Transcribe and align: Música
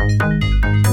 Música 0.00 0.89